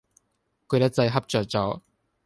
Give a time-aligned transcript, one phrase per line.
[0.67, 1.81] 攰得滯，瞌着咗